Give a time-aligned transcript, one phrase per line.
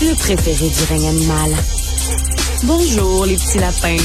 [0.00, 1.50] Le préféré du règne animal.
[2.62, 3.96] Bonjour, les petits lapins.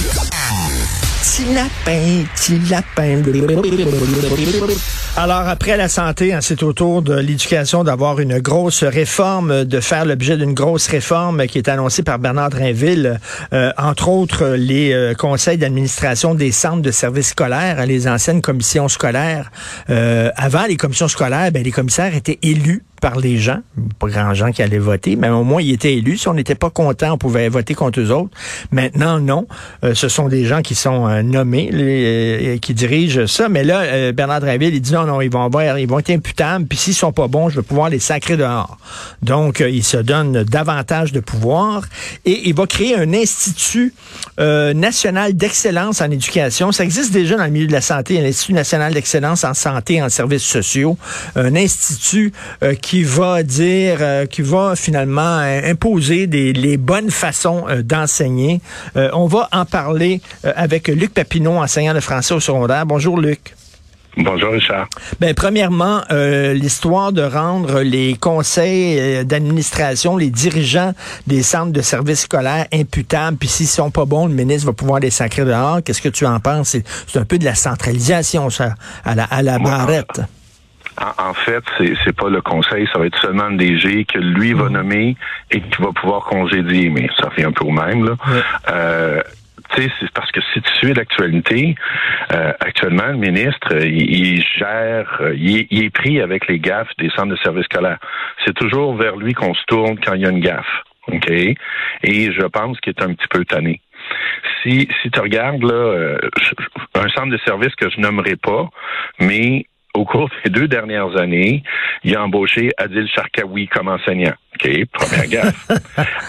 [1.22, 3.22] Petit lapin, petit lapin.
[5.16, 9.80] Alors, après la santé, hein, c'est au tour de l'éducation d'avoir une grosse réforme, de
[9.80, 13.20] faire l'objet d'une grosse réforme qui est annoncée par Bernard Drinville,
[13.54, 18.42] euh, entre autres les euh, conseils d'administration des centres de services scolaires, hein, les anciennes
[18.42, 19.52] commissions scolaires.
[19.90, 23.60] Euh, avant les commissions scolaires, ben, les commissaires étaient élus par les gens,
[24.00, 26.20] pas gens qui allaient voter, mais au moins ils étaient élus.
[26.20, 28.30] Si on n'était pas content, on pouvait voter contre eux autres.
[28.72, 29.48] Maintenant, non.
[29.84, 33.50] Euh, ce sont des gens qui sont euh, nommés, les, euh, qui dirigent ça.
[33.50, 36.66] Mais là, Bernard Draville, il dit non, non, ils vont ils vont être imputables.
[36.66, 38.78] Puis s'ils sont pas bons, je vais pouvoir les sacrer dehors.
[39.24, 41.84] Donc, il se donne davantage de pouvoir
[42.26, 43.94] et il va créer un institut
[44.38, 46.72] national d'excellence en éducation.
[46.72, 50.10] Ça existe déjà dans le milieu de la santé, l'Institut national d'excellence en santé en
[50.10, 50.98] services sociaux,
[51.36, 52.32] un institut
[52.82, 57.84] qui qui va dire, euh, qui va finalement euh, imposer des, les bonnes façons euh,
[57.84, 58.60] d'enseigner.
[58.96, 62.86] on va en parler avec Luc Papineau, enseignant de français au secondaire.
[62.86, 63.56] Bonjour Luc.
[64.18, 64.90] Bonjour Richard.
[65.22, 70.94] Ben premièrement, l'histoire de rendre les conseils d'administration, les dirigeants
[71.28, 75.00] des centres de services scolaires imputables, puis s'ils sont pas bons, le ministre va pouvoir
[75.00, 75.80] les sacrer dehors.
[75.82, 76.76] Qu'est-ce que tu en penses?
[77.08, 80.20] C'est un peu de la centralisation, ça, à la, à la barrette.
[80.98, 84.54] En, fait, c'est, c'est pas le conseil, ça va être seulement le DG que lui
[84.54, 84.74] va mm.
[84.74, 85.16] nommer
[85.50, 88.06] et qui va pouvoir congédier, mais ça fait un peu au même.
[88.06, 88.16] Là.
[88.70, 89.22] Euh,
[89.76, 91.76] c'est parce que si tu suis l'actualité,
[92.34, 97.38] euh, actuellement, le ministre, il, gère, il, est pris avec les gaffes des centres de
[97.38, 98.00] services scolaires.
[98.46, 100.84] C'est toujours vers lui qu'on se tourne quand il y a une gaffe.
[101.08, 101.30] OK?
[101.30, 101.58] Et
[102.04, 103.82] je pense qu'il est un petit peu tanné.
[104.62, 106.18] Si, si tu regardes là, euh,
[106.96, 108.70] un centre de service que je nommerai pas,
[109.20, 111.64] mais au cours des deux dernières années,
[112.04, 114.34] il a embauché Adil Sharkawi comme enseignant.
[114.56, 115.68] OK, première gaffe.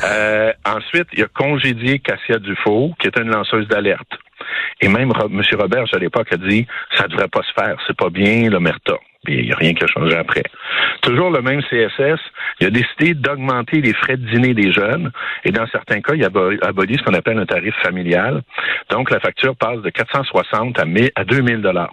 [0.04, 4.12] euh, ensuite, il a congédié Cassia Dufault, qui était une lanceuse d'alerte.
[4.80, 5.42] Et même M.
[5.58, 6.66] Robert, à l'époque, a dit
[6.96, 8.94] ça devrait pas se faire, c'est pas bien l'omerta.
[9.24, 10.42] Puis il n'y a rien qui a changé après.
[11.02, 12.20] Toujours le même CSS,
[12.60, 15.12] il a décidé d'augmenter les frais de dîner des jeunes
[15.44, 16.30] et dans certains cas, il a
[16.62, 18.42] aboli ce qu'on appelle un tarif familial.
[18.90, 21.92] Donc la facture passe de 460 à, 1000, à 2000 dollars.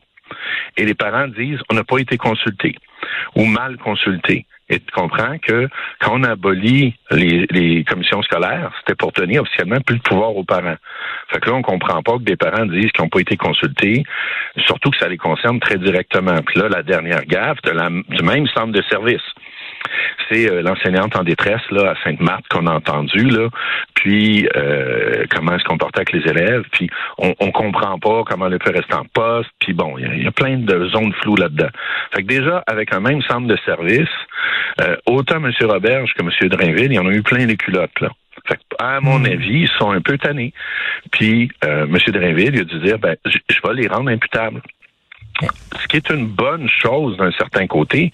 [0.78, 2.76] Et les parents disent, on n'a pas été consultés
[3.36, 4.46] ou mal consultés.
[4.72, 5.68] Et tu comprends que
[6.00, 10.44] quand on abolit les, les commissions scolaires, c'était pour tenir officiellement plus de pouvoir aux
[10.44, 10.76] parents.
[11.30, 14.04] Fait que là, on comprend pas que des parents disent qu'ils n'ont pas été consultés,
[14.68, 16.40] surtout que ça les concerne très directement.
[16.46, 19.24] Puis là, la dernière gaffe de du même centre de service
[20.30, 23.50] c'est euh, l'enseignante en détresse là à Sainte-Marthe qu'on a entendu là,
[23.96, 28.48] puis euh, comment elle se comportait avec les élèves, puis on, on comprend pas comment
[28.48, 31.70] elle peut rester en poste, puis bon, il y, a plein de zones floues là-dedans.
[32.14, 34.10] Fait que déjà avec un même centre de service,
[34.82, 35.52] euh, autant M.
[35.62, 36.50] Roberge que M.
[36.50, 38.10] Drainville, il y en a eu plein les culottes là.
[38.48, 39.26] Fait que, à mon hmm.
[39.26, 40.54] avis, ils sont un peu tannés.
[41.12, 41.98] Puis euh, M.
[42.08, 44.62] Drainville, il a dû dire, ben, je vais les rendre imputables.
[45.82, 48.12] Ce qui est une bonne chose d'un certain côté,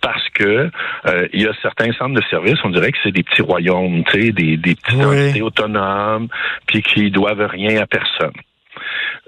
[0.00, 0.70] parce que
[1.06, 4.04] euh, il y a certains centres de services, on dirait que c'est des petits royaumes,
[4.10, 6.28] tu sais, des, des petites entités autonomes,
[6.66, 8.32] puis qui doivent rien à personne.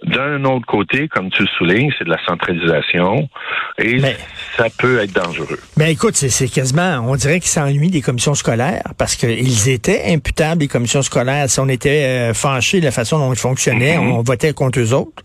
[0.03, 3.29] D'un autre côté, comme tu le soulignes, c'est de la centralisation
[3.78, 3.99] et
[4.57, 5.59] ça peut être dangereux.
[5.78, 10.61] Mais écoute, c'est quasiment, on dirait qu'ils s'ennuient des commissions scolaires parce qu'ils étaient imputables,
[10.61, 11.49] les commissions scolaires.
[11.49, 14.13] Si on était euh, fâchés de la façon dont ils fonctionnaient, mm-hmm.
[14.13, 15.23] on votait contre eux autres.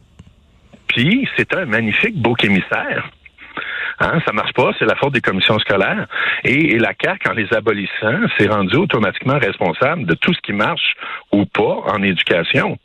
[0.94, 3.09] Puis, c'est un magnifique bouc émissaire.
[4.00, 6.07] Hein, ça marche pas, c'est la faute des commissions scolaires.
[6.44, 10.96] Et, la CAQ, en les abolissant, s'est rendu automatiquement responsable de tout ce qui marche
[11.31, 12.78] ou pas en éducation.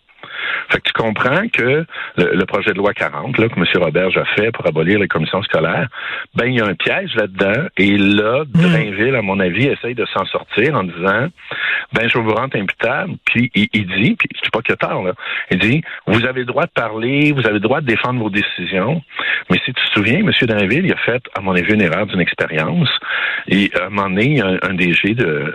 [0.71, 1.87] Fait que tu comprends que
[2.17, 3.65] le, projet de loi 40 là, que M.
[3.83, 5.89] Roberge a fait pour abolir les commissions scolaires,
[6.35, 7.69] ben il y a un piège là-dedans.
[7.77, 8.61] Et là, hmm.
[8.61, 11.29] Drainville, à mon avis, essaye de s'en sortir en disant
[11.93, 13.15] ben je vous rendre imputable.
[13.25, 15.13] Puis il, dit, puis sais pas que tard, là,
[15.51, 18.31] il dit Vous avez le droit de parler, vous avez le droit de défendre vos
[18.31, 19.03] décisions.
[19.51, 20.31] Mais si tu te souviens, M.
[20.43, 22.89] Drainville, il a fait, à mon avis, une erreur d'une expérience.
[23.49, 25.55] Et à un il un, un DG de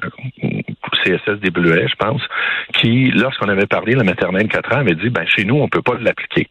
[1.04, 2.22] CSS des Bleuets, je pense,
[2.74, 5.82] qui, lorsqu'on avait parlé la maternelle 4 ans, avait dit, ben, chez nous, on peut
[5.82, 6.48] pas l'appliquer.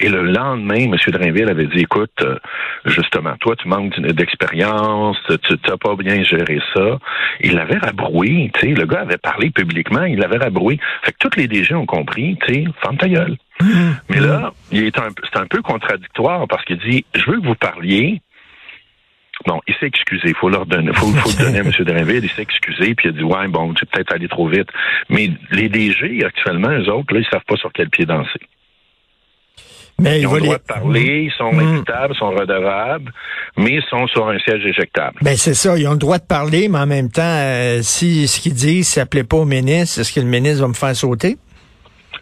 [0.00, 0.96] Et le lendemain, M.
[1.08, 2.38] Drainville avait dit, écoute, euh,
[2.84, 6.98] justement, toi, tu manques d'expérience, tu n'as pas bien géré ça.
[7.40, 10.78] Il l'avait rabroué, tu sais, le gars avait parlé publiquement, il l'avait rabroué.
[11.02, 13.36] Fait que tous les DG ont compris, tu sais, ferme ta gueule.
[13.60, 13.66] Mmh.
[14.08, 17.46] Mais là, il est un, c'est un peu contradictoire parce qu'il dit, je veux que
[17.46, 18.20] vous parliez,
[19.46, 20.28] Bon, il s'est excusé.
[20.28, 21.72] Il faut leur donner, faut, faut le donner à M.
[21.80, 22.24] Drainville.
[22.24, 24.68] Il s'est excusé, puis il a dit, ouais, bon, tu peut-être allé trop vite.
[25.08, 28.40] Mais les DG, actuellement, eux autres, là, ils savent pas sur quel pied danser.
[29.98, 31.58] Mais ils ont le droit de parler, ils sont mmh.
[31.60, 33.12] imputables, ils sont redevables,
[33.56, 35.18] mais ils sont sur un siège éjectable.
[35.22, 38.26] Ben c'est ça, ils ont le droit de parler, mais en même temps, euh, si
[38.26, 40.96] ce qu'ils disent ça plaît pas au ministre, est-ce que le ministre va me faire
[40.96, 41.36] sauter?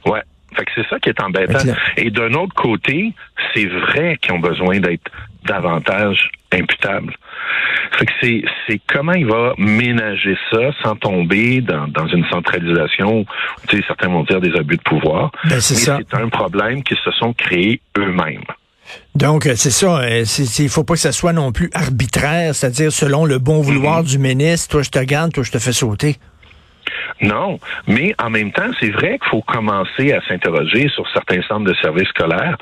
[0.04, 0.22] Ouais.
[0.56, 1.58] Fait que c'est ça qui est embêtant.
[1.96, 3.12] Et d'un autre côté,
[3.54, 5.10] c'est vrai qu'ils ont besoin d'être
[5.44, 7.14] davantage imputables.
[7.98, 13.26] Fait que c'est, c'est comment il va ménager ça sans tomber dans, dans une centralisation,
[13.68, 15.32] tu sais, certains vont dire des abus de pouvoir.
[15.44, 18.44] Ben, c'est Mais c'est un problème qu'ils se sont créés eux-mêmes.
[19.14, 20.00] Donc, euh, c'est ça.
[20.00, 20.24] Euh,
[20.58, 24.10] il faut pas que ça soit non plus arbitraire, c'est-à-dire selon le bon vouloir mm-hmm.
[24.10, 26.16] du ministre, toi je te garde, toi je te fais sauter.
[27.22, 31.64] Non, mais en même temps, c'est vrai qu'il faut commencer à s'interroger sur certains centres
[31.64, 32.56] de services scolaires.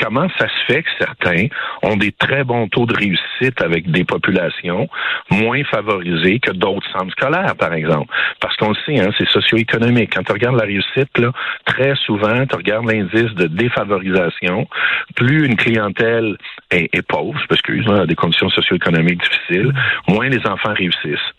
[0.00, 1.46] Comment ça se fait que certains
[1.82, 4.88] ont des très bons taux de réussite avec des populations
[5.30, 8.12] moins favorisées que d'autres centres scolaires, par exemple?
[8.40, 10.14] Parce qu'on le sait, hein, c'est socio-économique.
[10.14, 11.32] Quand tu regardes la réussite, là,
[11.64, 14.68] très souvent, tu regardes l'indice de défavorisation.
[15.16, 16.36] Plus une clientèle
[16.70, 19.72] est, pauvre, parce qu'ils ont des conditions socio-économiques difficiles,
[20.08, 21.32] moins les enfants réussissent.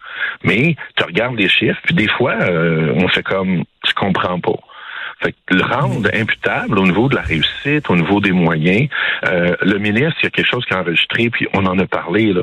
[0.44, 4.60] Mais tu regardes les chiffres, puis des fois, euh, on fait comme, je comprends pas.
[5.26, 8.88] Fait que le rendre imputable au niveau de la réussite, au niveau des moyens,
[9.26, 11.88] euh, le ministre, il y a quelque chose qui a enregistré, puis on en a
[11.88, 12.42] parlé, là.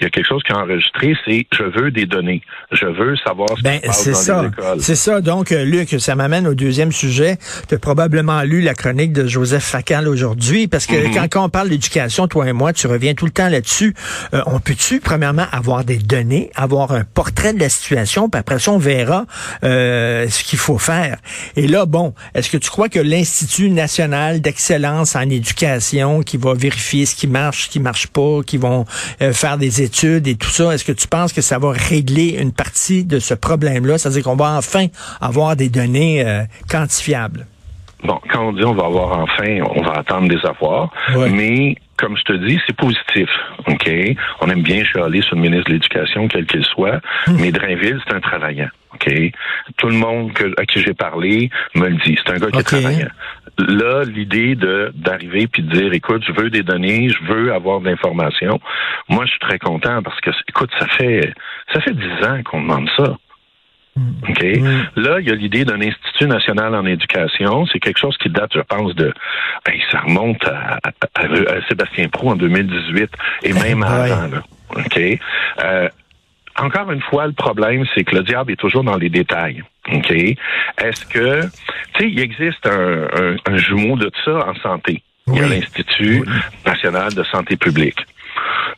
[0.00, 2.42] Il y a quelque chose qui a enregistré, c'est je veux des données.
[2.72, 4.80] Je veux savoir ce ben, qui se passe dans les écoles.
[4.80, 5.20] C'est ça.
[5.20, 7.36] Donc, euh, Luc, ça m'amène au deuxième sujet.
[7.68, 11.28] Tu as probablement lu la chronique de Joseph Facal aujourd'hui, parce que mm-hmm.
[11.28, 13.94] quand, on parle d'éducation, toi et moi, tu reviens tout le temps là-dessus.
[14.32, 18.58] Euh, on peut-tu, premièrement, avoir des données, avoir un portrait de la situation, puis après
[18.58, 19.24] ça, on verra
[19.62, 21.18] ce qu'il faut faire.
[21.54, 26.54] Et là, bon, est-ce que tu crois que l'Institut national d'excellence en éducation qui va
[26.54, 28.84] vérifier ce qui marche, ce qui marche pas, qui vont
[29.22, 32.36] euh, faire des études et tout ça, est-ce que tu penses que ça va régler
[32.40, 33.98] une partie de ce problème-là?
[33.98, 34.86] C'est-à-dire qu'on va enfin
[35.20, 37.46] avoir des données euh, quantifiables?
[38.04, 40.90] Bon, quand on dit on va avoir enfin, on va attendre des avoirs,
[41.30, 43.28] mais comme je te dis, c'est positif.
[43.66, 43.90] OK?
[44.40, 47.36] On aime bien chialer sur le ministre de l'Éducation, quel qu'il soit, hum.
[47.40, 48.68] mais Drainville, c'est un travaillant.
[48.94, 49.32] OK?
[49.76, 52.18] Tout le monde à qui j'ai parlé me le dit.
[52.24, 53.08] C'est un gars qui est travaillant.
[53.58, 57.80] Là, l'idée de d'arriver puis de dire, écoute, je veux des données, je veux avoir
[57.80, 58.60] de l'information.
[59.08, 61.32] Moi, je suis très content parce que, écoute, ça fait
[61.72, 63.16] ça fait dix ans qu'on demande ça.
[63.96, 64.10] Mm.
[64.28, 64.42] OK?
[64.42, 65.02] Mm.
[65.02, 67.66] Là, il y a l'idée d'un Institut national en éducation.
[67.66, 69.12] C'est quelque chose qui date, je pense, de.
[69.64, 70.78] Ben, ça remonte à,
[71.68, 73.10] Sébastien Pro en 2018
[73.44, 74.28] et même avant.
[74.28, 74.42] Là.
[74.76, 75.00] OK?
[75.62, 75.88] Euh,
[76.58, 79.62] encore une fois, le problème, c'est que le diable est toujours dans les détails.
[79.92, 80.10] OK?
[80.10, 81.50] Est-ce que, tu
[81.98, 85.02] sais, il existe un, un, jumeau de ça en santé.
[85.26, 86.22] Il y a l'Institut
[86.66, 87.98] national de santé publique.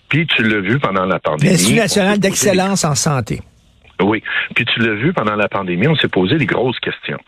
[0.08, 1.50] Puis tu l'as vu pendant la pandémie.
[1.50, 3.40] L'Institut national d'excellence en santé.
[4.00, 4.22] Oui.
[4.54, 7.20] Puis tu l'as vu pendant la pandémie, on s'est posé des grosses questions.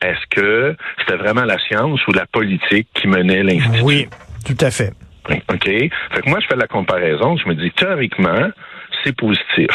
[0.00, 3.82] Est-ce que c'était vraiment la science ou la politique qui menait l'Institut?
[3.82, 4.06] Oui,
[4.44, 4.92] tout à fait.
[5.30, 5.64] OK?
[5.64, 5.90] Fait
[6.22, 7.36] que moi, je fais la comparaison.
[7.36, 8.50] Je me dis, théoriquement,
[9.04, 9.68] c'est positif.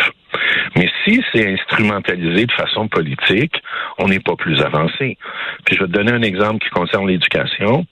[0.75, 3.55] Mais si c'est instrumentalisé de façon politique,
[3.97, 5.17] on n'est pas plus avancé.
[5.65, 7.85] Puis je vais te donner un exemple qui concerne l'éducation.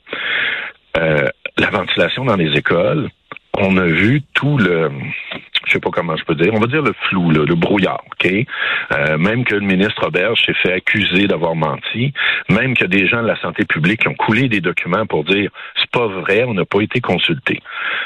[0.97, 3.09] Euh, la ventilation dans les écoles,
[3.57, 4.91] on a vu tout le
[5.67, 8.31] je sais pas comment je peux dire, on va dire le flou, le brouillard, OK?
[8.93, 12.13] Euh, même que le ministre Robert s'est fait accuser d'avoir menti,
[12.49, 15.49] même que des gens de la santé publique ont coulé des documents pour dire
[15.79, 17.59] c'est pas vrai, on n'a pas été consulté.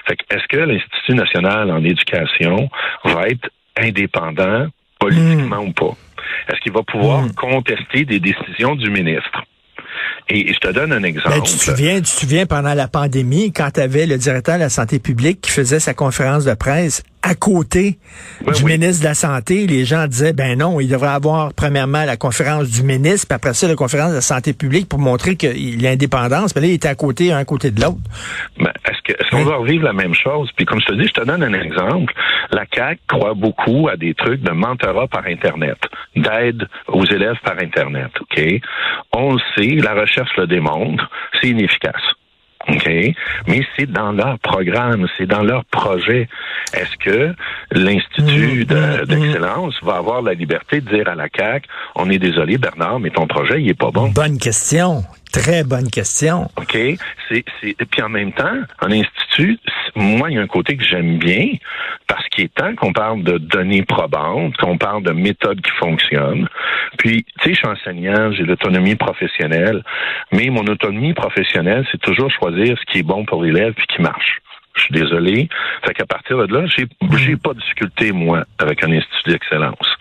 [0.08, 2.70] Fait que est-ce que l'Institut national en éducation
[3.06, 4.68] va être indépendant
[5.00, 5.70] politiquement hmm.
[5.70, 5.96] ou pas?
[6.50, 7.34] Est-ce qu'il va pouvoir hmm.
[7.34, 9.44] contester des décisions du ministre?
[10.30, 11.36] Et, je te donne un exemple.
[11.36, 14.56] Ben, tu, te souviens, tu te souviens pendant la pandémie, quand tu avais le directeur
[14.56, 17.98] de la santé publique qui faisait sa conférence de presse à côté
[18.46, 22.04] ben du ministre de la Santé, les gens disaient, ben non, il devrait avoir premièrement
[22.04, 25.36] la conférence du ministre, puis après ça, la conférence de la santé publique pour montrer
[25.36, 26.56] qu'il a indépendance.
[26.56, 28.00] Mais là, il était à côté, un à côté de l'autre.
[28.60, 30.50] Ben, est-ce qu'on va revivre la même chose?
[30.56, 32.14] Puis comme je te dis, je te donne un exemple.
[32.52, 35.78] La CAQ croit beaucoup à des trucs de mentorat par Internet,
[36.16, 38.12] d'aide aux élèves par Internet.
[38.20, 38.42] OK?
[39.14, 41.10] On le sait, la recherche le démontre,
[41.40, 42.02] c'est inefficace.
[42.68, 42.88] OK?
[43.48, 46.28] Mais c'est dans leur programme, c'est dans leur projet.
[46.74, 47.34] Est-ce que
[47.72, 49.06] l'Institut mmh, mmh, mmh.
[49.06, 51.64] d'excellence va avoir la liberté de dire à la CAC,
[51.96, 54.10] on est désolé, Bernard, mais ton projet, il est pas bon?
[54.10, 55.04] Bonne question.
[55.32, 56.50] Très bonne question.
[56.58, 56.78] OK.
[57.30, 57.46] C'est,
[57.90, 59.58] puis en même temps, un institut,
[59.96, 61.48] moi, il y a un côté que j'aime bien
[62.08, 66.50] parce qu'il est temps qu'on parle de données probantes, qu'on parle de méthodes qui fonctionnent.
[66.98, 69.84] Puis, tu sais, je suis enseignant, j'ai l'autonomie professionnelle,
[70.34, 74.02] mais mon autonomie professionnelle, c'est toujours choisir ce qui est bon pour l'élève puis qui
[74.02, 74.40] marche.
[74.76, 75.50] Je suis désolé.
[75.86, 79.98] Fait qu'à partir de là, j'ai, j'ai pas de difficulté, moi, avec un institut d'excellence.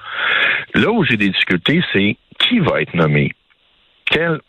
[0.74, 3.32] Là où j'ai des difficultés, c'est qui va être nommé?
[4.06, 4.40] Quel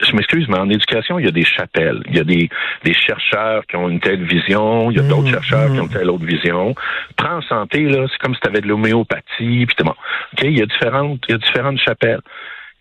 [0.00, 2.02] je m'excuse, mais en éducation, il y a des chapelles.
[2.08, 2.48] Il y a des,
[2.84, 5.88] des chercheurs qui ont une telle vision, il y a d'autres mmh, chercheurs qui ont
[5.88, 6.74] telle autre vision.
[7.16, 9.90] Prends en santé, là, c'est comme si tu avais de l'homéopathie, puis bon.
[9.90, 12.20] OK, il y a différentes, il y a différentes chapelles.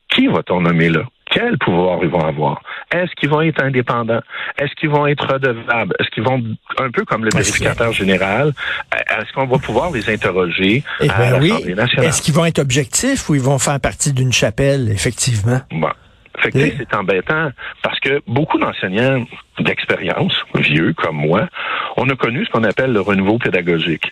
[0.10, 1.02] Qui va t'en nommer là?
[1.30, 2.62] Quel pouvoir ils vont avoir?
[2.94, 4.22] Est-ce qu'ils vont être indépendants?
[4.58, 5.94] Est-ce qu'ils vont être redevables?
[6.00, 6.42] Est-ce qu'ils vont,
[6.80, 8.54] un peu comme le vérificateur général,
[8.94, 12.08] est-ce qu'on va pouvoir les interroger eh à ben nationale?
[12.08, 15.60] Est-ce qu'ils vont être objectifs ou ils vont faire partie d'une chapelle, effectivement?
[15.72, 15.90] Bon.
[16.38, 17.52] Fait que c'est embêtant
[17.82, 19.26] parce que beaucoup d'enseignants
[19.60, 21.48] d'expérience, vieux comme moi,
[21.96, 24.12] on a connu ce qu'on appelle le renouveau pédagogique.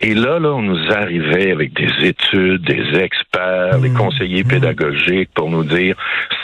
[0.00, 3.94] Et là, là, on nous arrivait avec des études, des experts, des mmh.
[3.94, 4.48] conseillers mmh.
[4.48, 5.96] pédagogiques pour nous dire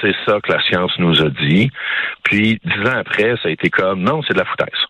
[0.03, 1.71] c'est ça que la science nous a dit.
[2.23, 4.85] Puis dix ans après, ça a été comme non, c'est de la foutaise.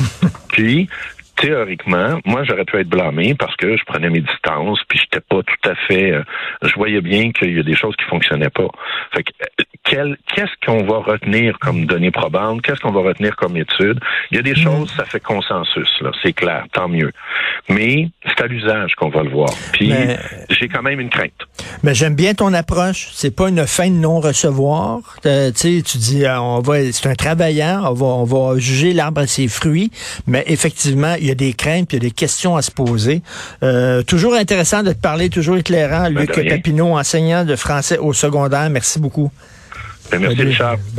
[0.48, 0.88] Puis
[1.36, 5.42] théoriquement, moi, j'aurais pu être blâmé parce que je prenais mes distances, puis j'étais pas
[5.42, 6.12] tout à fait.
[6.12, 6.22] Euh,
[6.62, 8.68] je voyais bien qu'il y a des choses qui fonctionnaient pas.
[9.14, 12.62] Fait que, euh, qu'est-ce qu'on va retenir comme données probantes?
[12.62, 13.98] Qu'est-ce qu'on va retenir comme étude
[14.30, 14.64] Il y a des mm.
[14.64, 17.12] choses, ça fait consensus, là, c'est clair, tant mieux.
[17.68, 19.50] Mais c'est à l'usage qu'on va le voir.
[19.72, 19.92] Puis
[20.50, 21.32] j'ai quand même une crainte.
[21.82, 23.08] Mais j'aime bien ton approche.
[23.12, 25.00] C'est pas une fin de non-recevoir.
[25.26, 29.26] Euh, tu dis, on va, c'est un travaillant, on va, on va juger l'arbre à
[29.26, 29.90] ses fruits,
[30.26, 33.22] mais effectivement, il y a des craintes, il y a des questions à se poser.
[33.62, 36.10] Euh, toujours intéressant de te parler, toujours éclairant.
[36.10, 38.68] Ben, Luc Papineau, enseignant de français au secondaire.
[38.70, 39.30] Merci beaucoup.
[40.10, 40.78] Ben, merci, Richard.